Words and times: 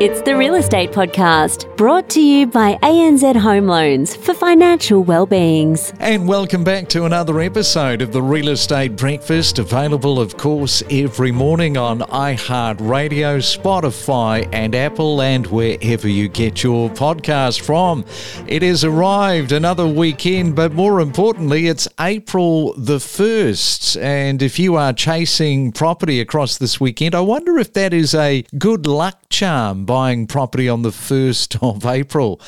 It's 0.00 0.22
the 0.22 0.34
Real 0.34 0.54
Estate 0.54 0.92
Podcast, 0.92 1.76
brought 1.76 2.08
to 2.08 2.22
you 2.22 2.46
by 2.46 2.78
ANZ 2.82 3.36
Home 3.36 3.66
Loans 3.66 4.16
for 4.16 4.32
financial 4.32 5.04
well-beings. 5.04 5.92
And 6.00 6.26
welcome 6.26 6.64
back 6.64 6.88
to 6.88 7.04
another 7.04 7.38
episode 7.40 8.00
of 8.00 8.10
the 8.10 8.22
Real 8.22 8.48
Estate 8.48 8.96
Breakfast, 8.96 9.58
available, 9.58 10.18
of 10.18 10.38
course, 10.38 10.82
every 10.90 11.32
morning 11.32 11.76
on 11.76 11.98
iHeartRadio, 12.00 13.42
Spotify, 13.42 14.48
and 14.54 14.74
Apple, 14.74 15.20
and 15.20 15.46
wherever 15.48 16.08
you 16.08 16.28
get 16.28 16.62
your 16.62 16.88
podcast 16.88 17.60
from. 17.60 18.06
It 18.46 18.62
has 18.62 18.84
arrived 18.84 19.52
another 19.52 19.86
weekend, 19.86 20.56
but 20.56 20.72
more 20.72 21.02
importantly, 21.02 21.66
it's 21.66 21.86
April 22.00 22.72
the 22.72 22.96
1st. 22.96 24.00
And 24.00 24.40
if 24.40 24.58
you 24.58 24.76
are 24.76 24.94
chasing 24.94 25.72
property 25.72 26.22
across 26.22 26.56
this 26.56 26.80
weekend, 26.80 27.14
I 27.14 27.20
wonder 27.20 27.58
if 27.58 27.74
that 27.74 27.92
is 27.92 28.14
a 28.14 28.46
good 28.56 28.86
luck 28.86 29.19
charm 29.30 29.84
buying 29.84 30.26
property 30.26 30.68
on 30.68 30.82
the 30.82 30.90
1st 30.90 31.62
of 31.62 31.86
April. 31.86 32.40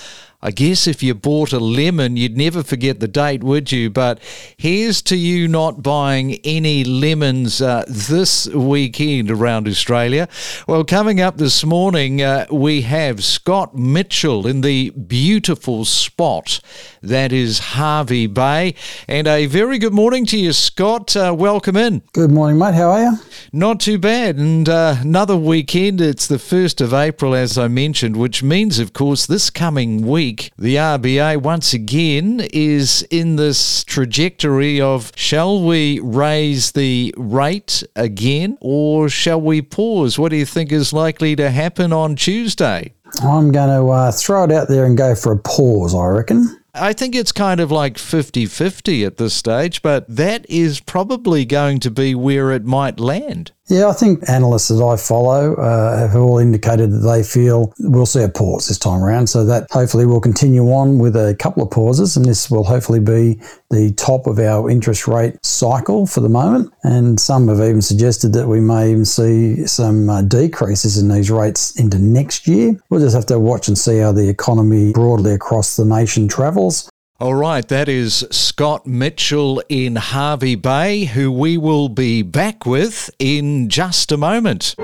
I 0.45 0.51
guess 0.51 0.89
if 0.89 1.05
you 1.05 1.15
bought 1.15 1.53
a 1.53 1.61
lemon, 1.61 2.17
you'd 2.17 2.37
never 2.37 2.65
forget 2.65 2.99
the 2.99 3.07
date, 3.07 3.45
would 3.45 3.71
you? 3.71 3.91
But 3.91 4.19
here's 4.57 5.01
to 5.03 5.17
you 5.17 5.47
not 5.47 5.85
buying 5.85 6.41
any 6.43 6.83
lemons 6.83 7.63
uh, 7.63 7.85
this 7.87 8.49
weekend 8.49 9.31
around 9.31 9.69
Australia. 9.69 10.29
Well, 10.67 10.83
coming 10.83 11.21
up 11.21 11.37
this 11.37 11.65
morning, 11.65 12.23
uh, 12.23 12.47
we 12.51 12.81
have 12.81 13.23
Scott 13.23 13.77
Mitchell 13.77 14.49
in 14.49 14.63
the 14.63 14.91
beautiful 14.91 15.85
spot 15.85 16.59
that 17.03 17.33
is 17.33 17.61
Hervey 17.61 18.27
Bay. 18.27 18.75
And 19.07 19.29
a 19.29 19.47
very 19.47 19.79
good 19.79 19.95
morning 19.95 20.27
to 20.27 20.37
you, 20.37 20.53
Scott. 20.53 21.17
Uh, 21.17 21.33
welcome 21.39 21.77
in. 21.77 22.03
Good 22.15 22.33
morning, 22.33 22.59
mate. 22.59 22.75
How 22.75 22.91
are 22.91 23.01
you? 23.01 23.19
Not 23.53 23.79
too 23.79 23.99
bad. 23.99 24.39
And 24.39 24.69
uh, 24.69 24.97
another 25.03 25.37
weekend. 25.37 26.01
It's 26.01 26.27
the 26.27 26.37
1st 26.37 26.81
of 26.81 26.93
April, 26.93 27.33
as 27.33 27.57
I 27.57 27.69
mentioned, 27.69 28.17
which 28.17 28.43
means, 28.43 28.81
of 28.81 28.93
course, 28.93 29.25
this 29.27 29.49
coming 29.49 30.05
week 30.05 30.32
week, 30.33 30.51
the 30.57 30.77
RBA 30.77 31.43
once 31.43 31.75
again 31.75 32.41
is 32.55 33.07
in 33.11 33.37
this 33.37 33.85
trajectory 33.85 34.81
of 34.81 35.13
shall 35.15 35.63
we 35.63 36.01
raise 36.03 36.73
the 36.73 37.15
rate 37.19 37.83
again 37.97 38.57
or 38.61 39.11
shall 39.11 39.41
we 39.41 39.61
pause? 39.61 40.19
What 40.19 40.31
do 40.31 40.37
you 40.37 40.47
think 40.47 40.73
is 40.73 40.93
likely 40.93 41.37
to 41.37 41.51
happen 41.51 41.93
on 41.93 42.17
Tuesday? 42.17 42.95
I'm 43.23 43.53
going 43.53 43.69
to 43.69 43.89
uh, 43.89 44.11
throw 44.11 44.45
it 44.45 44.53
out 44.53 44.69
there 44.69 44.87
and 44.87 44.97
go 44.97 45.15
for 45.15 45.33
a 45.33 45.39
pause, 45.39 45.95
I 45.95 46.07
reckon. 46.07 46.59
I 46.75 46.95
think 46.95 47.15
it's 47.15 47.33
kind 47.33 47.61
of 47.61 47.71
like 47.71 47.99
50 47.99 48.47
50 48.47 49.05
at 49.05 49.19
this 49.19 49.35
stage, 49.35 49.83
but 49.83 50.07
that 50.09 50.49
is 50.49 50.81
probably 50.81 51.45
going 51.45 51.81
to 51.81 51.91
be 51.91 52.15
where 52.15 52.51
it 52.53 52.65
might 52.65 52.99
land. 52.99 53.53
Yeah, 53.69 53.89
I 53.89 53.93
think 53.93 54.29
analysts 54.29 54.69
that 54.69 54.85
I 54.85 54.97
follow 54.97 55.55
uh, 55.55 55.97
have 55.97 56.17
all 56.17 56.39
indicated 56.39 56.91
that 56.91 57.09
they 57.09 57.23
feel 57.23 57.73
we'll 57.79 58.07
see 58.07 58.23
a 58.23 58.29
pause 58.29 58.67
this 58.67 58.79
time 58.79 59.03
around. 59.03 59.29
So 59.29 59.45
that 59.45 59.69
hopefully 59.71 60.05
will 60.05 60.21
continue 60.21 60.65
on 60.73 60.99
with 60.99 61.15
a 61.15 61.37
couple 61.39 61.63
of 61.63 61.71
pauses, 61.71 62.17
and 62.17 62.27
this 62.27 62.51
will 62.51 62.65
hopefully 62.65 62.99
be 62.99 63.41
the 63.71 63.93
top 63.97 64.27
of 64.27 64.41
our 64.41 64.69
interest 64.69 65.07
rate 65.07 65.43
cycle 65.45 66.07
for 66.07 66.21
the 66.21 66.29
moment. 66.29 66.73
And 66.83 67.21
some 67.21 67.49
have 67.49 67.61
even 67.61 67.83
suggested 67.83 68.33
that 68.35 68.49
we 68.49 68.61
may 68.61 68.91
even 68.91 69.05
see 69.05 69.65
some 69.67 70.11
uh, 70.11 70.23
decreases 70.23 70.99
in 70.99 71.09
these 71.09 71.31
rates 71.31 71.79
into 71.79 71.99
next 71.99 72.49
year. 72.49 72.77
We'll 72.91 73.01
just 73.01 73.15
have 73.15 73.27
to 73.27 73.39
watch 73.39 73.69
and 73.69 73.79
see 73.79 73.99
how 73.99 74.11
the 74.11 74.29
economy 74.29 74.93
broadly 74.93 75.33
across 75.33 75.77
the 75.77 75.85
nation 75.85 76.27
travels. 76.27 76.91
All 77.23 77.37
right, 77.37 77.67
that 77.69 77.89
is 77.89 78.27
Scott 78.33 78.85
Mitchell 78.85 79.63
in 79.69 79.95
Hervey 79.95 80.57
Bay, 80.57 81.05
who 81.05 81.31
we 81.31 81.57
will 81.57 81.89
be 81.89 82.23
back 82.23 82.67
with 82.67 83.11
in 83.21 83.69
just 83.69 84.11
a 84.11 84.17
moment. 84.17 84.75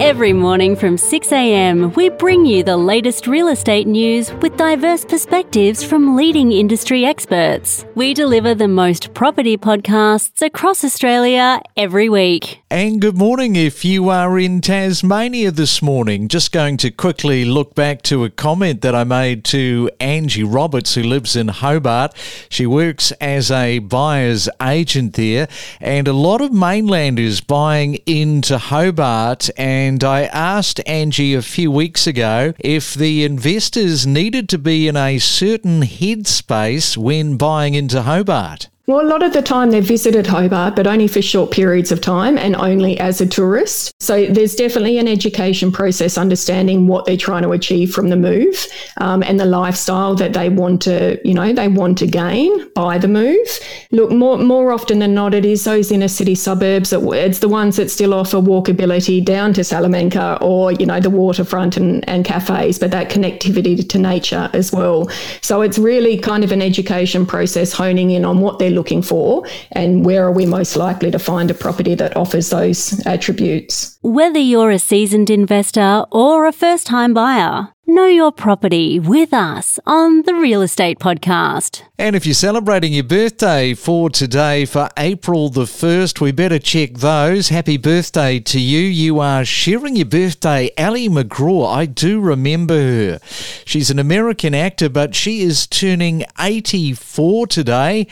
Every 0.00 0.32
morning 0.32 0.74
from 0.74 0.96
6am, 0.96 1.94
we 1.94 2.08
bring 2.08 2.44
you 2.44 2.64
the 2.64 2.76
latest 2.76 3.28
real 3.28 3.46
estate 3.46 3.86
news 3.86 4.32
with 4.34 4.56
diverse 4.56 5.04
perspectives 5.04 5.84
from 5.84 6.16
leading 6.16 6.50
industry 6.50 7.04
experts. 7.04 7.86
We 7.94 8.12
deliver 8.12 8.56
the 8.56 8.66
most 8.66 9.14
property 9.14 9.56
podcasts 9.56 10.44
across 10.44 10.82
Australia 10.82 11.62
every 11.76 12.08
week. 12.08 12.60
And 12.70 13.00
good 13.00 13.16
morning 13.16 13.54
if 13.54 13.84
you 13.84 14.08
are 14.08 14.36
in 14.36 14.60
Tasmania 14.60 15.52
this 15.52 15.80
morning. 15.80 16.26
Just 16.26 16.50
going 16.50 16.76
to 16.78 16.90
quickly 16.90 17.44
look 17.44 17.76
back 17.76 18.02
to 18.02 18.24
a 18.24 18.30
comment 18.30 18.80
that 18.80 18.96
I 18.96 19.04
made 19.04 19.44
to 19.46 19.90
Angie 20.00 20.42
Roberts, 20.42 20.96
who 20.96 21.04
lives 21.04 21.36
in 21.36 21.46
Hobart. 21.46 22.16
She 22.48 22.66
works 22.66 23.12
as 23.20 23.52
a 23.52 23.78
buyer's 23.78 24.48
agent 24.60 25.14
there, 25.14 25.46
and 25.80 26.08
a 26.08 26.12
lot 26.12 26.40
of 26.40 26.52
mainlanders 26.52 27.40
buying 27.40 27.94
into 28.06 28.58
Hobart 28.58 29.50
and 29.56 29.83
and 29.86 30.02
I 30.02 30.22
asked 30.24 30.80
Angie 30.86 31.34
a 31.34 31.42
few 31.42 31.70
weeks 31.70 32.06
ago 32.06 32.54
if 32.58 32.94
the 32.94 33.22
investors 33.22 34.06
needed 34.06 34.48
to 34.48 34.58
be 34.58 34.88
in 34.88 34.96
a 34.96 35.18
certain 35.18 35.82
headspace 35.82 36.96
when 36.96 37.36
buying 37.36 37.74
into 37.74 38.00
Hobart. 38.02 38.70
Well, 38.86 39.00
a 39.00 39.08
lot 39.08 39.22
of 39.22 39.32
the 39.32 39.40
time 39.40 39.70
they've 39.70 39.82
visited 39.82 40.26
Hobart, 40.26 40.76
but 40.76 40.86
only 40.86 41.08
for 41.08 41.22
short 41.22 41.50
periods 41.50 41.90
of 41.90 42.02
time 42.02 42.36
and 42.36 42.54
only 42.54 43.00
as 43.00 43.18
a 43.18 43.26
tourist. 43.26 43.94
So 43.98 44.26
there's 44.26 44.54
definitely 44.54 44.98
an 44.98 45.08
education 45.08 45.72
process 45.72 46.18
understanding 46.18 46.86
what 46.86 47.06
they're 47.06 47.16
trying 47.16 47.44
to 47.44 47.52
achieve 47.52 47.94
from 47.94 48.10
the 48.10 48.16
move 48.16 48.66
um, 48.98 49.22
and 49.22 49.40
the 49.40 49.46
lifestyle 49.46 50.14
that 50.16 50.34
they 50.34 50.50
want 50.50 50.82
to, 50.82 51.18
you 51.26 51.32
know, 51.32 51.54
they 51.54 51.66
want 51.66 51.96
to 51.98 52.06
gain 52.06 52.70
by 52.74 52.98
the 52.98 53.08
move. 53.08 53.58
Look, 53.90 54.10
more 54.10 54.36
more 54.36 54.70
often 54.70 54.98
than 54.98 55.14
not, 55.14 55.32
it 55.32 55.46
is 55.46 55.64
those 55.64 55.90
inner 55.90 56.08
city 56.08 56.34
suburbs. 56.34 56.90
That, 56.90 57.00
it's 57.00 57.38
the 57.38 57.48
ones 57.48 57.76
that 57.76 57.90
still 57.90 58.12
offer 58.12 58.36
walkability 58.36 59.24
down 59.24 59.54
to 59.54 59.64
Salamanca 59.64 60.36
or 60.42 60.72
you 60.72 60.84
know 60.84 61.00
the 61.00 61.08
waterfront 61.08 61.78
and, 61.78 62.06
and 62.06 62.22
cafes, 62.22 62.78
but 62.78 62.90
that 62.90 63.08
connectivity 63.08 63.88
to 63.88 63.98
nature 63.98 64.50
as 64.52 64.72
well. 64.72 65.08
So 65.40 65.62
it's 65.62 65.78
really 65.78 66.18
kind 66.18 66.44
of 66.44 66.52
an 66.52 66.60
education 66.60 67.24
process 67.24 67.72
honing 67.72 68.10
in 68.10 68.26
on 68.26 68.40
what 68.42 68.58
they're 68.58 68.73
looking 68.74 69.02
for 69.02 69.46
and 69.72 70.04
where 70.04 70.24
are 70.24 70.32
we 70.32 70.46
most 70.46 70.76
likely 70.76 71.10
to 71.10 71.18
find 71.18 71.50
a 71.50 71.54
property 71.54 71.94
that 71.94 72.16
offers 72.16 72.50
those 72.50 73.04
attributes. 73.06 73.98
Whether 74.02 74.38
you're 74.38 74.70
a 74.70 74.78
seasoned 74.78 75.30
investor 75.30 76.04
or 76.10 76.46
a 76.46 76.52
first 76.52 76.86
time 76.86 77.14
buyer, 77.14 77.73
Know 77.86 78.06
your 78.06 78.32
property 78.32 78.98
with 78.98 79.34
us 79.34 79.78
on 79.84 80.22
the 80.22 80.32
Real 80.32 80.62
Estate 80.62 80.98
Podcast. 80.98 81.82
And 81.98 82.16
if 82.16 82.24
you're 82.24 82.34
celebrating 82.34 82.94
your 82.94 83.04
birthday 83.04 83.74
for 83.74 84.08
today, 84.08 84.64
for 84.64 84.88
April 84.96 85.50
the 85.50 85.64
1st, 85.64 86.18
we 86.18 86.32
better 86.32 86.58
check 86.58 86.94
those. 86.94 87.50
Happy 87.50 87.76
birthday 87.76 88.40
to 88.40 88.58
you. 88.58 88.80
You 88.80 89.20
are 89.20 89.44
sharing 89.44 89.96
your 89.96 90.06
birthday, 90.06 90.70
Ali 90.78 91.10
MacGraw, 91.10 91.66
I 91.66 91.84
do 91.84 92.20
remember 92.20 92.74
her. 92.74 93.18
She's 93.66 93.90
an 93.90 93.98
American 93.98 94.54
actor, 94.54 94.88
but 94.88 95.14
she 95.14 95.42
is 95.42 95.66
turning 95.66 96.24
84 96.40 97.48
today. 97.48 98.06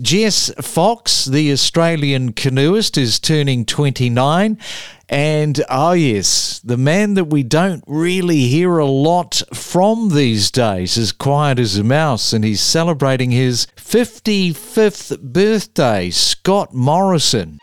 Jess 0.00 0.50
Fox, 0.62 1.26
the 1.26 1.52
Australian 1.52 2.32
canoeist, 2.32 2.96
is 2.96 3.20
turning 3.20 3.66
29. 3.66 4.56
And 5.08 5.62
oh, 5.70 5.92
yes, 5.92 6.60
the 6.60 6.76
man 6.76 7.14
that 7.14 7.24
we 7.24 7.42
don't 7.42 7.82
really 7.86 8.40
hear 8.40 8.76
a 8.78 8.86
lot 8.86 9.42
from 9.54 10.10
these 10.10 10.50
days, 10.50 10.98
as 10.98 11.12
quiet 11.12 11.58
as 11.58 11.78
a 11.78 11.84
mouse, 11.84 12.32
and 12.34 12.44
he's 12.44 12.60
celebrating 12.60 13.30
his 13.30 13.66
55th 13.76 15.18
birthday, 15.20 16.10
Scott 16.10 16.74
Morrison. 16.74 17.58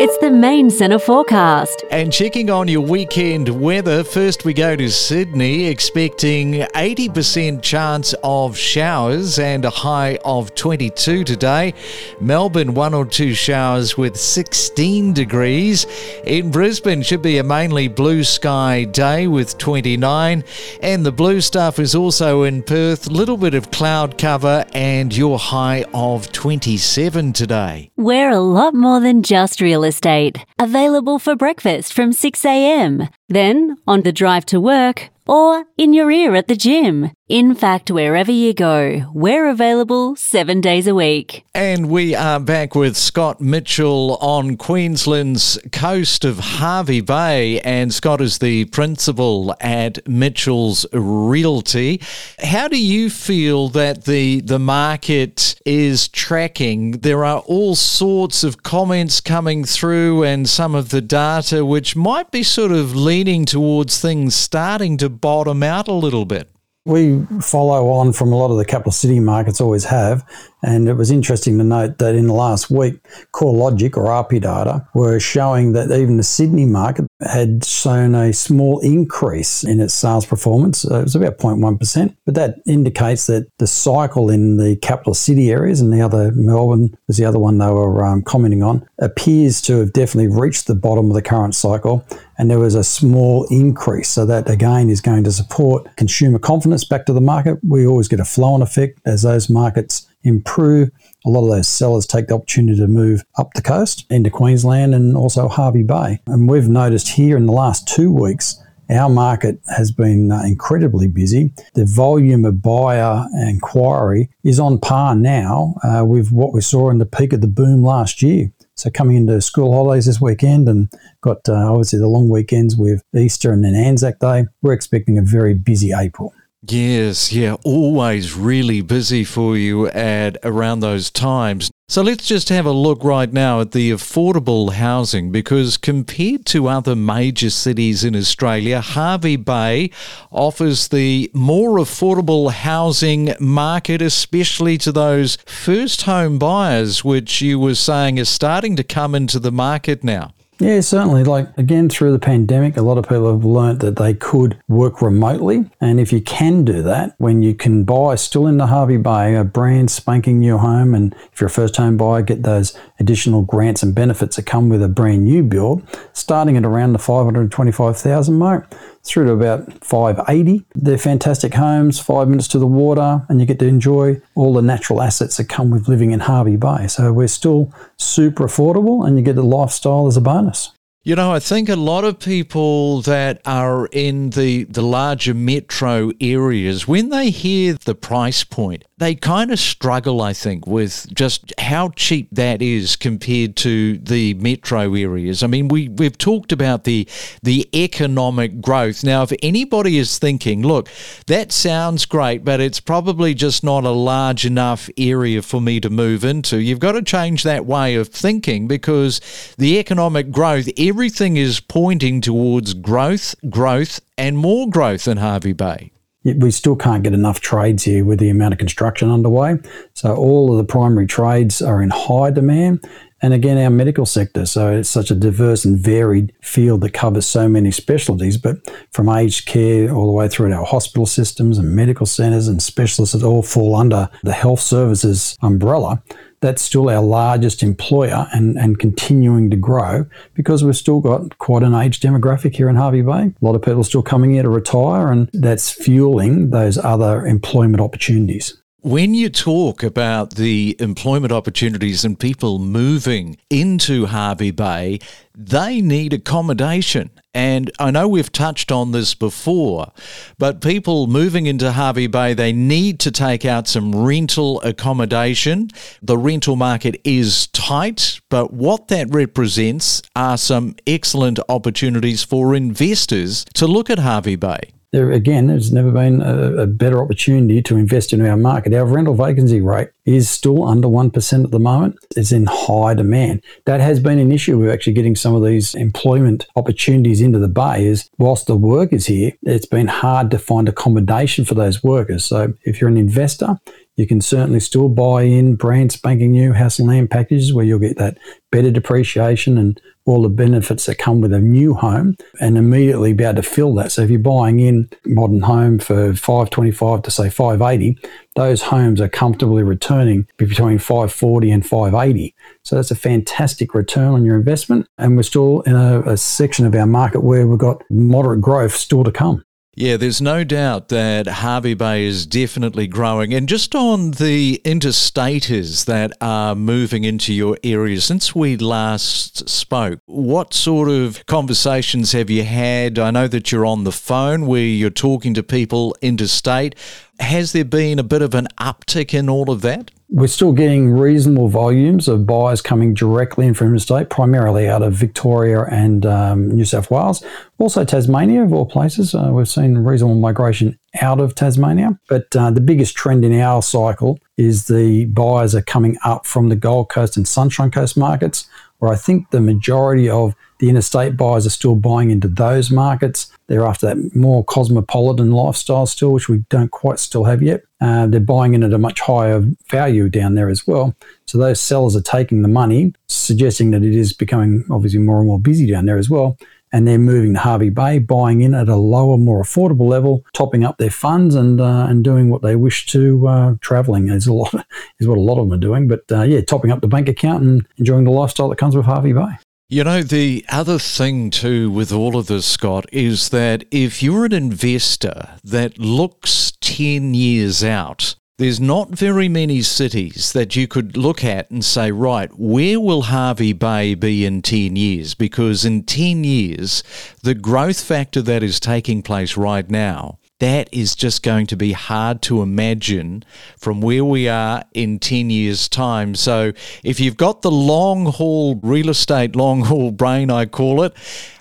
It's 0.00 0.16
the 0.18 0.30
main 0.30 0.70
centre 0.70 1.00
forecast. 1.00 1.84
And 1.90 2.12
checking 2.12 2.50
on 2.50 2.68
your 2.68 2.82
weekend 2.82 3.48
weather, 3.48 4.04
first 4.04 4.44
we 4.44 4.54
go 4.54 4.76
to 4.76 4.88
Sydney, 4.92 5.66
expecting 5.66 6.52
80% 6.52 7.60
chance 7.62 8.14
of 8.22 8.56
showers 8.56 9.40
and 9.40 9.64
a 9.64 9.70
high 9.70 10.20
of 10.24 10.54
22 10.54 11.24
today. 11.24 11.74
Melbourne, 12.20 12.74
one 12.74 12.94
or 12.94 13.06
two 13.06 13.34
showers 13.34 13.98
with 13.98 14.16
16 14.16 15.14
degrees. 15.14 15.84
In 16.22 16.52
Brisbane, 16.52 17.02
should 17.02 17.22
be 17.22 17.38
a 17.38 17.42
mainly 17.42 17.88
blue 17.88 18.22
sky 18.22 18.84
day 18.84 19.26
with 19.26 19.58
29. 19.58 20.44
And 20.80 21.04
the 21.04 21.10
blue 21.10 21.40
stuff 21.40 21.80
is 21.80 21.96
also 21.96 22.44
in 22.44 22.62
Perth, 22.62 23.08
little 23.08 23.36
bit 23.36 23.54
of 23.54 23.72
cloud 23.72 24.16
cover 24.16 24.64
and 24.72 25.16
your 25.16 25.40
high 25.40 25.86
of 25.92 26.30
27 26.30 27.32
today. 27.32 27.90
We're 27.96 28.30
a 28.30 28.38
lot 28.38 28.74
more 28.74 29.00
than 29.00 29.24
just 29.24 29.60
real 29.60 29.87
estate. 29.88 30.44
Available 30.60 31.18
for 31.18 31.34
breakfast 31.34 31.92
from 31.92 32.10
6am, 32.10 33.08
then 33.28 33.76
on 33.86 34.02
the 34.02 34.12
drive 34.12 34.46
to 34.46 34.60
work 34.60 35.10
or 35.26 35.64
in 35.76 35.92
your 35.92 36.10
ear 36.10 36.34
at 36.36 36.46
the 36.46 36.56
gym. 36.56 37.10
In 37.28 37.54
fact, 37.54 37.90
wherever 37.90 38.32
you 38.32 38.54
go, 38.54 39.04
we're 39.12 39.50
available 39.50 40.16
seven 40.16 40.62
days 40.62 40.86
a 40.86 40.94
week. 40.94 41.44
And 41.54 41.90
we 41.90 42.14
are 42.14 42.40
back 42.40 42.74
with 42.74 42.96
Scott 42.96 43.38
Mitchell 43.38 44.16
on 44.22 44.56
Queensland's 44.56 45.58
coast 45.70 46.24
of 46.24 46.38
Hervey 46.38 47.02
Bay. 47.02 47.60
And 47.60 47.92
Scott 47.92 48.22
is 48.22 48.38
the 48.38 48.64
principal 48.64 49.54
at 49.60 50.08
Mitchell's 50.08 50.86
Realty. 50.90 52.00
How 52.38 52.66
do 52.66 52.82
you 52.82 53.10
feel 53.10 53.68
that 53.68 54.06
the, 54.06 54.40
the 54.40 54.58
market 54.58 55.60
is 55.66 56.08
tracking? 56.08 56.92
There 56.92 57.26
are 57.26 57.40
all 57.40 57.74
sorts 57.74 58.42
of 58.42 58.62
comments 58.62 59.20
coming 59.20 59.64
through 59.64 60.24
and 60.24 60.48
some 60.48 60.74
of 60.74 60.88
the 60.88 61.02
data 61.02 61.66
which 61.66 61.94
might 61.94 62.30
be 62.30 62.42
sort 62.42 62.72
of 62.72 62.96
leaning 62.96 63.44
towards 63.44 64.00
things 64.00 64.34
starting 64.34 64.96
to 64.96 65.10
bottom 65.10 65.62
out 65.62 65.88
a 65.88 65.92
little 65.92 66.24
bit. 66.24 66.50
We 66.88 67.22
follow 67.42 67.90
on 67.90 68.14
from 68.14 68.32
a 68.32 68.36
lot 68.36 68.50
of 68.50 68.56
the 68.56 68.64
capital 68.64 68.92
city 68.92 69.20
markets 69.20 69.60
always 69.60 69.84
have, 69.84 70.24
and 70.62 70.88
it 70.88 70.94
was 70.94 71.10
interesting 71.10 71.58
to 71.58 71.64
note 71.64 71.98
that 71.98 72.14
in 72.14 72.26
the 72.26 72.34
last 72.34 72.70
week, 72.70 73.00
CoreLogic 73.32 73.96
or 73.96 74.04
RP 74.04 74.40
data 74.40 74.86
were 74.94 75.20
showing 75.20 75.72
that 75.72 75.90
even 75.90 76.16
the 76.16 76.22
Sydney 76.22 76.66
market 76.66 77.06
had 77.20 77.64
shown 77.64 78.14
a 78.14 78.32
small 78.32 78.80
increase 78.80 79.62
in 79.62 79.80
its 79.80 79.94
sales 79.94 80.26
performance. 80.26 80.84
It 80.84 81.02
was 81.02 81.14
about 81.14 81.38
0.1%, 81.38 82.16
but 82.24 82.34
that 82.34 82.56
indicates 82.66 83.26
that 83.26 83.48
the 83.58 83.66
cycle 83.66 84.30
in 84.30 84.56
the 84.56 84.76
capital 84.76 85.14
city 85.14 85.50
areas 85.50 85.80
and 85.80 85.92
the 85.92 86.00
other, 86.00 86.32
Melbourne 86.32 86.96
was 87.06 87.16
the 87.16 87.24
other 87.24 87.38
one 87.38 87.58
they 87.58 87.70
were 87.70 88.04
um, 88.04 88.22
commenting 88.22 88.62
on, 88.62 88.86
appears 88.98 89.60
to 89.62 89.78
have 89.78 89.92
definitely 89.92 90.28
reached 90.28 90.66
the 90.66 90.74
bottom 90.74 91.08
of 91.08 91.14
the 91.14 91.22
current 91.22 91.54
cycle 91.54 92.04
and 92.38 92.50
there 92.50 92.58
was 92.58 92.74
a 92.74 92.84
small 92.84 93.46
increase. 93.50 94.08
So 94.08 94.24
that 94.26 94.48
again 94.48 94.88
is 94.88 95.00
going 95.00 95.24
to 95.24 95.32
support 95.32 95.94
consumer 95.96 96.38
confidence 96.38 96.84
back 96.84 97.04
to 97.06 97.12
the 97.12 97.20
market. 97.20 97.58
We 97.66 97.86
always 97.86 98.08
get 98.08 98.20
a 98.20 98.24
flow 98.24 98.54
on 98.54 98.62
effect 98.62 99.00
as 99.04 99.22
those 99.22 99.50
markets 99.50 100.06
improve. 100.22 100.90
A 101.26 101.30
lot 101.30 101.44
of 101.44 101.50
those 101.50 101.68
sellers 101.68 102.06
take 102.06 102.28
the 102.28 102.34
opportunity 102.34 102.78
to 102.78 102.86
move 102.86 103.24
up 103.36 103.54
the 103.54 103.62
coast 103.62 104.06
into 104.10 104.30
Queensland 104.30 104.94
and 104.94 105.16
also 105.16 105.48
Hervey 105.48 105.82
Bay. 105.82 106.20
And 106.26 106.48
we've 106.48 106.68
noticed 106.68 107.08
here 107.08 107.36
in 107.36 107.46
the 107.46 107.52
last 107.52 107.88
two 107.88 108.12
weeks, 108.12 108.62
our 108.90 109.10
market 109.10 109.60
has 109.76 109.92
been 109.92 110.32
uh, 110.32 110.42
incredibly 110.46 111.08
busy. 111.08 111.52
The 111.74 111.84
volume 111.84 112.44
of 112.44 112.62
buyer 112.62 113.26
inquiry 113.34 114.30
is 114.44 114.58
on 114.58 114.78
par 114.78 115.14
now 115.14 115.74
uh, 115.84 116.04
with 116.04 116.32
what 116.32 116.54
we 116.54 116.62
saw 116.62 116.90
in 116.90 116.98
the 116.98 117.06
peak 117.06 117.32
of 117.32 117.42
the 117.42 117.48
boom 117.48 117.82
last 117.82 118.22
year. 118.22 118.50
So 118.76 118.90
coming 118.90 119.16
into 119.16 119.40
school 119.40 119.72
holidays 119.72 120.06
this 120.06 120.20
weekend 120.20 120.68
and 120.68 120.88
got 121.20 121.48
uh, 121.48 121.72
obviously 121.72 121.98
the 121.98 122.08
long 122.08 122.28
weekends 122.28 122.76
with 122.76 123.02
Easter 123.14 123.52
and 123.52 123.64
then 123.64 123.74
Anzac 123.74 124.20
Day, 124.20 124.46
we're 124.62 124.72
expecting 124.72 125.18
a 125.18 125.22
very 125.22 125.52
busy 125.52 125.92
April. 125.92 126.32
Yes, 126.66 127.32
yeah, 127.32 127.54
always 127.64 128.34
really 128.34 128.80
busy 128.80 129.22
for 129.22 129.56
you 129.56 129.86
at 129.86 130.36
around 130.42 130.80
those 130.80 131.08
times. 131.08 131.70
So 131.88 132.02
let's 132.02 132.26
just 132.26 132.48
have 132.48 132.66
a 132.66 132.72
look 132.72 133.04
right 133.04 133.32
now 133.32 133.60
at 133.60 133.70
the 133.70 133.92
affordable 133.92 134.72
housing 134.72 135.30
because 135.30 135.76
compared 135.76 136.46
to 136.46 136.66
other 136.66 136.96
major 136.96 137.50
cities 137.50 138.02
in 138.02 138.16
Australia, 138.16 138.80
Hervey 138.80 139.36
Bay 139.36 139.92
offers 140.32 140.88
the 140.88 141.30
more 141.32 141.78
affordable 141.78 142.50
housing 142.50 143.34
market, 143.38 144.02
especially 144.02 144.76
to 144.78 144.90
those 144.90 145.36
first 145.46 146.02
home 146.02 146.40
buyers, 146.40 147.04
which 147.04 147.40
you 147.40 147.60
were 147.60 147.76
saying 147.76 148.18
are 148.18 148.24
starting 148.24 148.74
to 148.74 148.84
come 148.84 149.14
into 149.14 149.38
the 149.38 149.52
market 149.52 150.02
now. 150.02 150.34
Yeah, 150.60 150.80
certainly. 150.80 151.22
Like, 151.22 151.56
again, 151.56 151.88
through 151.88 152.10
the 152.10 152.18
pandemic, 152.18 152.76
a 152.76 152.82
lot 152.82 152.98
of 152.98 153.04
people 153.04 153.30
have 153.30 153.44
learnt 153.44 153.78
that 153.80 153.96
they 153.96 154.12
could 154.12 154.58
work 154.66 155.00
remotely. 155.00 155.70
And 155.80 156.00
if 156.00 156.12
you 156.12 156.20
can 156.20 156.64
do 156.64 156.82
that, 156.82 157.14
when 157.18 157.42
you 157.42 157.54
can 157.54 157.84
buy 157.84 158.16
still 158.16 158.46
in 158.48 158.56
the 158.56 158.66
Hervey 158.66 158.96
Bay 158.96 159.36
a 159.36 159.44
brand 159.44 159.88
spanking 159.90 160.40
new 160.40 160.58
home, 160.58 160.96
and 160.96 161.14
if 161.32 161.40
you're 161.40 161.46
a 161.46 161.50
first 161.50 161.76
home 161.76 161.96
buyer, 161.96 162.22
get 162.22 162.42
those 162.42 162.76
additional 162.98 163.42
grants 163.42 163.84
and 163.84 163.94
benefits 163.94 164.34
that 164.34 164.46
come 164.46 164.68
with 164.68 164.82
a 164.82 164.88
brand 164.88 165.24
new 165.24 165.44
build, 165.44 165.82
starting 166.12 166.56
at 166.56 166.64
around 166.64 166.92
the 166.92 166.98
525,000 166.98 168.34
mark, 168.34 168.68
through 169.08 169.26
to 169.26 169.32
about 169.32 169.84
580. 169.84 170.64
They're 170.74 170.98
fantastic 170.98 171.54
homes, 171.54 171.98
five 171.98 172.28
minutes 172.28 172.48
to 172.48 172.58
the 172.58 172.66
water, 172.66 173.24
and 173.28 173.40
you 173.40 173.46
get 173.46 173.58
to 173.60 173.66
enjoy 173.66 174.20
all 174.34 174.52
the 174.52 174.62
natural 174.62 175.02
assets 175.02 175.36
that 175.36 175.48
come 175.48 175.70
with 175.70 175.88
living 175.88 176.12
in 176.12 176.20
Hervey 176.20 176.56
Bay. 176.56 176.86
So 176.88 177.12
we're 177.12 177.28
still 177.28 177.72
super 177.96 178.44
affordable, 178.44 179.06
and 179.06 179.18
you 179.18 179.24
get 179.24 179.36
the 179.36 179.42
lifestyle 179.42 180.06
as 180.06 180.16
a 180.16 180.20
bonus. 180.20 180.72
You 181.08 181.16
know, 181.16 181.32
I 181.32 181.38
think 181.38 181.70
a 181.70 181.74
lot 181.74 182.04
of 182.04 182.18
people 182.18 183.00
that 183.00 183.40
are 183.46 183.86
in 183.86 184.28
the, 184.28 184.64
the 184.64 184.82
larger 184.82 185.32
metro 185.32 186.12
areas, 186.20 186.86
when 186.86 187.08
they 187.08 187.30
hear 187.30 187.78
the 187.82 187.94
price 187.94 188.44
point, 188.44 188.84
they 188.98 189.14
kind 189.14 189.50
of 189.50 189.58
struggle, 189.58 190.20
I 190.20 190.32
think, 190.32 190.66
with 190.66 191.06
just 191.14 191.54
how 191.58 191.90
cheap 191.90 192.28
that 192.32 192.60
is 192.60 192.96
compared 192.96 193.56
to 193.58 193.96
the 193.98 194.34
metro 194.34 194.94
areas. 194.94 195.42
I 195.42 195.46
mean, 195.46 195.68
we, 195.68 195.88
we've 195.88 196.18
talked 196.18 196.52
about 196.52 196.84
the 196.84 197.08
the 197.42 197.68
economic 197.74 198.60
growth. 198.60 199.04
Now, 199.04 199.22
if 199.22 199.32
anybody 199.40 199.98
is 199.98 200.18
thinking, 200.18 200.62
look, 200.62 200.88
that 201.26 201.52
sounds 201.52 202.04
great, 202.06 202.44
but 202.44 202.60
it's 202.60 202.80
probably 202.80 203.34
just 203.34 203.62
not 203.62 203.84
a 203.84 203.90
large 203.90 204.44
enough 204.44 204.90
area 204.98 205.42
for 205.42 205.60
me 205.60 205.80
to 205.80 205.88
move 205.88 206.24
into, 206.24 206.60
you've 206.60 206.80
got 206.80 206.92
to 206.92 207.02
change 207.02 207.44
that 207.44 207.64
way 207.64 207.94
of 207.94 208.08
thinking 208.08 208.66
because 208.66 209.20
the 209.56 209.78
economic 209.78 210.32
growth, 210.32 210.68
everything 210.98 211.36
is 211.36 211.60
pointing 211.60 212.20
towards 212.20 212.74
growth, 212.74 213.32
growth, 213.48 214.00
and 214.18 214.36
more 214.36 214.68
growth 214.68 215.06
in 215.06 215.16
Hervey 215.16 215.52
Bay. 215.52 215.92
We 216.24 216.50
still 216.50 216.74
can't 216.74 217.04
get 217.04 217.14
enough 217.14 217.38
trades 217.38 217.84
here 217.84 218.04
with 218.04 218.18
the 218.18 218.30
amount 218.30 218.54
of 218.54 218.58
construction 218.58 219.08
underway. 219.08 219.58
So, 219.94 220.16
all 220.16 220.50
of 220.50 220.58
the 220.58 220.64
primary 220.64 221.06
trades 221.06 221.62
are 221.62 221.80
in 221.80 221.90
high 221.90 222.32
demand. 222.32 222.84
And 223.22 223.32
again, 223.32 223.58
our 223.58 223.70
medical 223.70 224.06
sector. 224.06 224.44
So, 224.44 224.72
it's 224.72 224.90
such 224.90 225.12
a 225.12 225.14
diverse 225.14 225.64
and 225.64 225.78
varied 225.78 226.32
field 226.42 226.80
that 226.80 226.94
covers 226.94 227.26
so 227.26 227.48
many 227.48 227.70
specialties, 227.70 228.36
but 228.36 228.56
from 228.90 229.08
aged 229.08 229.46
care 229.46 229.94
all 229.94 230.06
the 230.06 230.12
way 230.12 230.26
through 230.26 230.48
to 230.48 230.56
our 230.56 230.66
hospital 230.66 231.06
systems 231.06 231.58
and 231.58 231.76
medical 231.76 232.06
centres 232.06 232.48
and 232.48 232.60
specialists 232.60 233.14
that 233.14 233.24
all 233.24 233.44
fall 233.44 233.76
under 233.76 234.10
the 234.24 234.32
health 234.32 234.60
services 234.60 235.36
umbrella 235.42 236.02
that's 236.40 236.62
still 236.62 236.88
our 236.88 237.02
largest 237.02 237.62
employer 237.62 238.28
and, 238.32 238.56
and 238.58 238.78
continuing 238.78 239.50
to 239.50 239.56
grow 239.56 240.06
because 240.34 240.62
we've 240.62 240.76
still 240.76 241.00
got 241.00 241.38
quite 241.38 241.62
an 241.62 241.74
age 241.74 242.00
demographic 242.00 242.54
here 242.54 242.68
in 242.68 242.76
Hervey 242.76 243.02
Bay. 243.02 243.32
A 243.40 243.44
lot 243.44 243.54
of 243.54 243.62
people 243.62 243.84
still 243.84 244.02
coming 244.02 244.32
here 244.32 244.42
to 244.42 244.48
retire, 244.48 245.10
and 245.10 245.28
that's 245.32 245.70
fueling 245.70 246.50
those 246.50 246.78
other 246.78 247.26
employment 247.26 247.80
opportunities. 247.80 248.60
When 248.82 249.12
you 249.12 249.28
talk 249.28 249.82
about 249.82 250.36
the 250.36 250.76
employment 250.78 251.32
opportunities 251.32 252.04
and 252.04 252.16
people 252.16 252.60
moving 252.60 253.36
into 253.50 254.06
Hervey 254.06 254.52
Bay, 254.52 255.00
they 255.34 255.80
need 255.80 256.12
accommodation. 256.12 257.10
And 257.34 257.72
I 257.80 257.90
know 257.90 258.06
we've 258.06 258.30
touched 258.30 258.70
on 258.70 258.92
this 258.92 259.16
before, 259.16 259.90
but 260.38 260.60
people 260.60 261.08
moving 261.08 261.46
into 261.46 261.72
Hervey 261.72 262.06
Bay, 262.06 262.34
they 262.34 262.52
need 262.52 263.00
to 263.00 263.10
take 263.10 263.44
out 263.44 263.66
some 263.66 263.92
rental 263.92 264.60
accommodation. 264.60 265.70
The 266.00 266.16
rental 266.16 266.54
market 266.54 267.00
is 267.02 267.48
tight, 267.48 268.20
but 268.30 268.52
what 268.52 268.86
that 268.88 269.12
represents 269.12 270.02
are 270.14 270.38
some 270.38 270.76
excellent 270.86 271.40
opportunities 271.48 272.22
for 272.22 272.54
investors 272.54 273.44
to 273.54 273.66
look 273.66 273.90
at 273.90 273.98
Hervey 273.98 274.36
Bay 274.36 274.70
there 274.92 275.10
again, 275.10 275.48
there's 275.48 275.72
never 275.72 275.90
been 275.90 276.22
a, 276.22 276.62
a, 276.62 276.66
better 276.66 277.02
opportunity 277.02 277.60
to 277.62 277.76
invest 277.76 278.12
in 278.12 278.24
our 278.24 278.36
market. 278.36 278.72
Our 278.72 278.86
rental 278.86 279.14
vacancy 279.14 279.60
rate 279.60 279.90
is 280.06 280.30
still 280.30 280.66
under 280.66 280.88
1% 280.88 281.44
at 281.44 281.50
the 281.50 281.58
moment. 281.58 281.98
It's 282.16 282.32
in 282.32 282.46
high 282.46 282.94
demand. 282.94 283.42
That 283.66 283.80
has 283.80 284.00
been 284.00 284.18
an 284.18 284.32
issue 284.32 284.58
with 284.58 284.70
actually 284.70 284.94
getting 284.94 285.14
some 285.14 285.34
of 285.34 285.44
these 285.44 285.74
employment 285.74 286.46
opportunities 286.56 287.20
into 287.20 287.38
the 287.38 287.48
bay 287.48 287.86
is 287.86 288.08
whilst 288.18 288.46
the 288.46 288.56
work 288.56 288.92
is 288.92 289.06
here, 289.06 289.32
it's 289.42 289.66
been 289.66 289.88
hard 289.88 290.30
to 290.30 290.38
find 290.38 290.68
accommodation 290.68 291.44
for 291.44 291.54
those 291.54 291.82
workers. 291.82 292.24
So 292.24 292.54
if 292.62 292.80
you're 292.80 292.88
an 292.88 292.96
investor, 292.96 293.58
you 293.98 294.06
can 294.06 294.20
certainly 294.20 294.60
still 294.60 294.88
buy 294.88 295.22
in 295.22 295.56
brand 295.56 295.90
spanking 295.90 296.30
new 296.30 296.52
house 296.52 296.78
and 296.78 296.86
land 296.86 297.10
packages 297.10 297.52
where 297.52 297.64
you'll 297.64 297.80
get 297.80 297.98
that 297.98 298.16
better 298.52 298.70
depreciation 298.70 299.58
and 299.58 299.80
all 300.04 300.22
the 300.22 300.28
benefits 300.28 300.86
that 300.86 300.98
come 300.98 301.20
with 301.20 301.32
a 301.32 301.40
new 301.40 301.74
home 301.74 302.16
and 302.40 302.56
immediately 302.56 303.12
be 303.12 303.24
able 303.24 303.34
to 303.34 303.42
fill 303.42 303.74
that. 303.74 303.90
So 303.90 304.02
if 304.02 304.08
you're 304.08 304.20
buying 304.20 304.60
in 304.60 304.88
modern 305.04 305.40
home 305.40 305.80
for 305.80 306.14
525 306.14 307.02
to 307.02 307.10
say 307.10 307.28
580, 307.28 307.98
those 308.36 308.62
homes 308.62 309.00
are 309.00 309.08
comfortably 309.08 309.64
returning 309.64 310.28
between 310.36 310.78
540 310.78 311.50
and 311.50 311.66
580. 311.66 312.36
So 312.62 312.76
that's 312.76 312.92
a 312.92 312.96
fantastic 312.96 313.74
return 313.74 314.14
on 314.14 314.24
your 314.24 314.36
investment. 314.36 314.86
And 314.96 315.16
we're 315.16 315.24
still 315.24 315.62
in 315.62 315.74
a, 315.74 316.02
a 316.02 316.16
section 316.16 316.66
of 316.66 316.74
our 316.76 316.86
market 316.86 317.24
where 317.24 317.48
we've 317.48 317.58
got 317.58 317.82
moderate 317.90 318.40
growth 318.40 318.76
still 318.76 319.02
to 319.02 319.10
come. 319.10 319.42
Yeah, 319.80 319.96
there's 319.96 320.20
no 320.20 320.42
doubt 320.42 320.88
that 320.88 321.28
Hervey 321.28 321.74
Bay 321.74 322.04
is 322.04 322.26
definitely 322.26 322.88
growing. 322.88 323.32
And 323.32 323.48
just 323.48 323.76
on 323.76 324.10
the 324.10 324.60
interstaters 324.64 325.84
that 325.84 326.12
are 326.20 326.56
moving 326.56 327.04
into 327.04 327.32
your 327.32 327.56
area, 327.62 328.00
since 328.00 328.34
we 328.34 328.56
last 328.56 329.48
spoke, 329.48 330.00
what 330.06 330.52
sort 330.52 330.88
of 330.88 331.24
conversations 331.26 332.10
have 332.10 332.28
you 332.28 332.42
had? 332.42 332.98
I 332.98 333.12
know 333.12 333.28
that 333.28 333.52
you're 333.52 333.64
on 333.64 333.84
the 333.84 333.92
phone 333.92 334.48
where 334.48 334.64
you're 334.64 334.90
talking 334.90 335.32
to 335.34 335.44
people 335.44 335.94
interstate. 336.02 336.74
Has 337.20 337.52
there 337.52 337.64
been 337.64 337.98
a 337.98 338.02
bit 338.02 338.22
of 338.22 338.34
an 338.34 338.48
uptick 338.58 339.12
in 339.12 339.28
all 339.28 339.50
of 339.50 339.60
that? 339.62 339.90
We're 340.10 340.26
still 340.28 340.52
getting 340.52 340.90
reasonable 340.90 341.48
volumes 341.48 342.08
of 342.08 342.26
buyers 342.26 342.62
coming 342.62 342.94
directly 342.94 343.46
in 343.46 343.52
from 343.52 343.78
state, 343.78 344.08
primarily 344.08 344.66
out 344.66 344.82
of 344.82 344.94
Victoria 344.94 345.64
and 345.64 346.06
um, 346.06 346.48
New 346.48 346.64
South 346.64 346.90
Wales. 346.90 347.22
Also, 347.58 347.84
Tasmania, 347.84 348.42
of 348.42 348.54
all 348.54 348.64
places. 348.64 349.14
Uh, 349.14 349.30
we've 349.32 349.48
seen 349.48 349.76
reasonable 349.78 350.14
migration 350.14 350.78
out 351.02 351.20
of 351.20 351.34
Tasmania. 351.34 351.98
But 352.08 352.34
uh, 352.34 352.50
the 352.50 352.62
biggest 352.62 352.94
trend 352.96 353.22
in 353.22 353.38
our 353.38 353.60
cycle 353.60 354.18
is 354.38 354.66
the 354.66 355.04
buyers 355.06 355.54
are 355.54 355.62
coming 355.62 355.98
up 356.04 356.26
from 356.26 356.48
the 356.48 356.56
Gold 356.56 356.88
Coast 356.88 357.18
and 357.18 357.28
Sunshine 357.28 357.70
Coast 357.70 357.98
markets, 357.98 358.48
where 358.78 358.90
I 358.90 358.96
think 358.96 359.28
the 359.30 359.40
majority 359.40 360.08
of 360.08 360.34
the 360.58 360.68
interstate 360.68 361.16
buyers 361.16 361.46
are 361.46 361.50
still 361.50 361.76
buying 361.76 362.10
into 362.10 362.28
those 362.28 362.70
markets. 362.70 363.30
They're 363.46 363.66
after 363.66 363.86
that 363.86 364.14
more 364.14 364.44
cosmopolitan 364.44 365.30
lifestyle 365.30 365.86
still, 365.86 366.12
which 366.12 366.28
we 366.28 366.38
don't 366.50 366.70
quite 366.70 366.98
still 366.98 367.24
have 367.24 367.42
yet. 367.42 367.62
Uh, 367.80 368.06
they're 368.06 368.20
buying 368.20 368.54
in 368.54 368.64
at 368.64 368.72
a 368.72 368.78
much 368.78 369.00
higher 369.00 369.42
value 369.70 370.08
down 370.08 370.34
there 370.34 370.48
as 370.48 370.66
well. 370.66 370.96
So 371.26 371.38
those 371.38 371.60
sellers 371.60 371.94
are 371.94 372.02
taking 372.02 372.42
the 372.42 372.48
money, 372.48 372.92
suggesting 373.08 373.70
that 373.70 373.84
it 373.84 373.94
is 373.94 374.12
becoming 374.12 374.64
obviously 374.70 374.98
more 374.98 375.18
and 375.18 375.28
more 375.28 375.40
busy 375.40 375.70
down 375.70 375.86
there 375.86 375.98
as 375.98 376.10
well. 376.10 376.36
And 376.70 376.86
they're 376.86 376.98
moving 376.98 377.32
to 377.32 377.40
Hervey 377.40 377.70
Bay, 377.70 377.98
buying 377.98 378.42
in 378.42 378.52
at 378.52 378.68
a 378.68 378.76
lower, 378.76 379.16
more 379.16 379.42
affordable 379.42 379.88
level, 379.88 380.26
topping 380.34 380.64
up 380.64 380.76
their 380.76 380.90
funds 380.90 381.34
and 381.34 381.62
uh, 381.62 381.86
and 381.88 382.04
doing 382.04 382.28
what 382.28 382.42
they 382.42 382.56
wish 382.56 382.84
to. 382.88 383.26
Uh, 383.26 383.54
traveling 383.62 384.08
is 384.08 384.26
a 384.26 384.34
lot 384.34 384.52
is 385.00 385.08
what 385.08 385.16
a 385.16 385.22
lot 385.22 385.38
of 385.38 385.48
them 385.48 385.56
are 385.56 385.60
doing. 385.60 385.88
But 385.88 386.02
uh, 386.12 386.24
yeah, 386.24 386.42
topping 386.42 386.70
up 386.70 386.82
the 386.82 386.88
bank 386.88 387.08
account 387.08 387.42
and 387.42 387.66
enjoying 387.78 388.04
the 388.04 388.10
lifestyle 388.10 388.50
that 388.50 388.58
comes 388.58 388.76
with 388.76 388.84
Hervey 388.84 389.14
Bay. 389.14 389.38
You 389.70 389.84
know, 389.84 390.02
the 390.02 390.46
other 390.48 390.78
thing 390.78 391.28
too 391.28 391.70
with 391.70 391.92
all 391.92 392.16
of 392.16 392.26
this, 392.26 392.46
Scott, 392.46 392.86
is 392.90 393.28
that 393.28 393.66
if 393.70 394.02
you're 394.02 394.24
an 394.24 394.32
investor 394.32 395.34
that 395.44 395.78
looks 395.78 396.54
10 396.62 397.12
years 397.12 397.62
out, 397.62 398.14
there's 398.38 398.58
not 398.58 398.92
very 398.92 399.28
many 399.28 399.60
cities 399.60 400.32
that 400.32 400.56
you 400.56 400.66
could 400.66 400.96
look 400.96 401.22
at 401.22 401.50
and 401.50 401.62
say, 401.62 401.90
right, 401.90 402.30
where 402.38 402.80
will 402.80 403.02
Hervey 403.02 403.52
Bay 403.52 403.94
be 403.94 404.24
in 404.24 404.40
10 404.40 404.74
years? 404.74 405.12
Because 405.12 405.66
in 405.66 405.82
10 405.82 406.24
years, 406.24 406.82
the 407.22 407.34
growth 407.34 407.82
factor 407.82 408.22
that 408.22 408.42
is 408.42 408.58
taking 408.58 409.02
place 409.02 409.36
right 409.36 409.68
now 409.68 410.17
that 410.38 410.68
is 410.72 410.94
just 410.94 411.22
going 411.22 411.46
to 411.46 411.56
be 411.56 411.72
hard 411.72 412.22
to 412.22 412.42
imagine 412.42 413.24
from 413.56 413.80
where 413.80 414.04
we 414.04 414.28
are 414.28 414.64
in 414.72 414.98
10 414.98 415.30
years' 415.30 415.68
time. 415.68 416.14
So, 416.14 416.52
if 416.84 417.00
you've 417.00 417.16
got 417.16 417.42
the 417.42 417.50
long 417.50 418.06
haul 418.06 418.60
real 418.62 418.88
estate, 418.88 419.34
long 419.34 419.62
haul 419.62 419.90
brain, 419.90 420.30
I 420.30 420.46
call 420.46 420.82
it, 420.82 420.94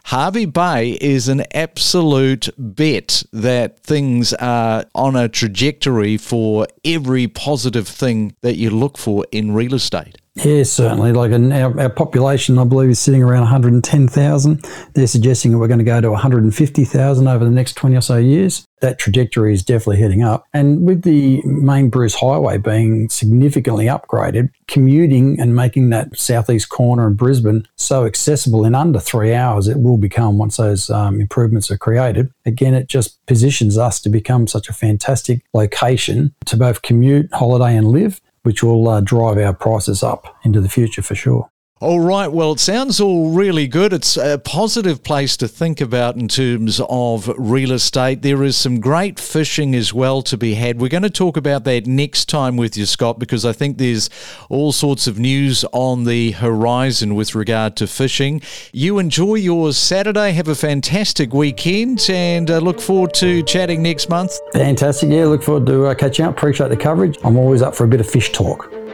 Hervey 0.05 0.45
Bay 0.45 0.97
is 1.01 1.27
an 1.27 1.43
absolute 1.53 2.49
bet 2.57 3.23
that 3.33 3.79
things 3.79 4.33
are 4.33 4.85
on 4.95 5.15
a 5.15 5.27
trajectory 5.27 6.17
for 6.17 6.65
every 6.85 7.27
positive 7.27 7.87
thing 7.87 8.33
that 8.41 8.55
you 8.55 8.69
look 8.69 8.97
for 8.97 9.25
in 9.31 9.53
real 9.53 9.73
estate. 9.73 10.17
Yeah, 10.43 10.63
certainly. 10.63 11.13
Like 11.13 11.31
our, 11.31 11.79
our 11.79 11.89
population, 11.89 12.59
I 12.59 12.63
believe, 12.63 12.89
is 12.91 12.99
sitting 12.99 13.23
around 13.23 13.41
110,000. 13.41 14.65
They're 14.93 15.07
suggesting 15.07 15.51
that 15.51 15.57
we're 15.57 15.67
going 15.67 15.79
to 15.79 15.83
go 15.83 15.99
to 15.99 16.11
150,000 16.11 17.27
over 17.27 17.43
the 17.43 17.51
next 17.51 17.73
20 17.73 17.95
or 17.95 18.01
so 18.01 18.17
years. 18.17 18.67
That 18.81 18.99
trajectory 18.99 19.53
is 19.53 19.63
definitely 19.63 19.97
heading 19.97 20.21
up. 20.21 20.45
And 20.53 20.85
with 20.85 21.01
the 21.01 21.41
main 21.43 21.89
Bruce 21.89 22.13
Highway 22.13 22.59
being 22.59 23.09
significantly 23.09 23.85
upgraded, 23.85 24.51
commuting 24.67 25.39
and 25.39 25.55
making 25.55 25.89
that 25.89 26.15
southeast 26.15 26.69
corner 26.69 27.07
of 27.07 27.17
Brisbane 27.17 27.67
so 27.75 28.05
accessible 28.05 28.63
in 28.63 28.75
under 28.75 28.99
three 28.99 29.33
hours, 29.33 29.67
it 29.67 29.79
will 29.79 29.97
become 29.97 30.37
once 30.37 30.57
those 30.57 30.91
um, 30.91 31.19
improvements 31.19 31.71
are 31.71 31.77
created. 31.77 32.31
Again, 32.45 32.75
it 32.75 32.87
just 32.87 33.25
positions 33.25 33.79
us 33.79 33.99
to 34.01 34.09
become 34.09 34.45
such 34.45 34.69
a 34.69 34.73
fantastic 34.73 35.43
location 35.55 36.35
to 36.45 36.55
both 36.55 36.83
commute, 36.83 37.33
holiday, 37.33 37.75
and 37.75 37.87
live 37.87 38.21
which 38.43 38.63
will 38.63 38.87
uh, 38.87 39.01
drive 39.01 39.37
our 39.37 39.53
prices 39.53 40.03
up 40.03 40.35
into 40.43 40.61
the 40.61 40.69
future 40.69 41.01
for 41.01 41.15
sure. 41.15 41.49
All 41.79 41.99
right. 41.99 42.25
Well, 42.25 42.53
it 42.53 42.59
sounds 42.59 42.99
all 42.99 43.29
really 43.29 43.67
good. 43.67 43.93
It's 43.93 44.17
a 44.17 44.39
positive 44.39 45.03
place 45.03 45.37
to 45.37 45.47
think 45.47 45.79
about 45.79 46.15
in 46.15 46.27
terms 46.27 46.81
of 46.89 47.31
real 47.37 47.71
estate. 47.71 48.23
There 48.23 48.43
is 48.43 48.57
some 48.57 48.79
great 48.79 49.19
fishing 49.19 49.75
as 49.75 49.93
well 49.93 50.23
to 50.23 50.37
be 50.37 50.55
had. 50.55 50.81
We're 50.81 50.89
going 50.89 51.03
to 51.03 51.11
talk 51.11 51.37
about 51.37 51.65
that 51.65 51.85
next 51.85 52.29
time 52.29 52.57
with 52.57 52.77
you, 52.77 52.87
Scott, 52.87 53.19
because 53.19 53.45
I 53.45 53.53
think 53.53 53.77
there's 53.77 54.09
all 54.49 54.71
sorts 54.71 55.05
of 55.05 55.19
news 55.19 55.63
on 55.71 56.05
the 56.05 56.31
horizon 56.31 57.13
with 57.13 57.35
regard 57.35 57.75
to 57.75 57.85
fishing. 57.85 58.41
You 58.73 58.97
enjoy 58.97 59.35
your 59.35 59.71
Saturday. 59.71 60.31
Have 60.31 60.47
a 60.47 60.55
fantastic 60.55 61.31
weekend 61.31 62.07
and 62.09 62.49
uh, 62.49 62.57
look 62.57 62.81
forward 62.81 63.13
to 63.15 63.43
chatting 63.43 63.83
next 63.83 64.09
month. 64.09 64.35
Fantastic. 64.51 65.11
Yeah, 65.11 65.25
look 65.25 65.43
forward 65.43 65.67
to 65.67 65.85
uh, 65.85 65.93
catching 65.93 66.25
up. 66.25 66.31
Appreciate 66.31 66.69
the 66.69 66.77
coverage. 66.77 67.19
I'm 67.23 67.37
always 67.37 67.61
up 67.61 67.75
for 67.75 67.83
a 67.83 67.87
bit 67.87 67.99
of 67.99 68.09
fish 68.09 68.31
talk. 68.31 68.76